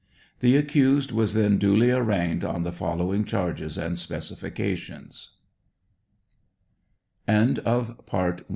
[0.39, 5.37] The accused was then duly arraigned on the following charges and specifica tions:
[7.27, 8.35] CHARGES A